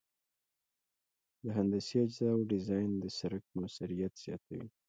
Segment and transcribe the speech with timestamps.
[1.43, 4.65] د هندسي اجزاوو ډیزاین د سرک موثریت زیاتوي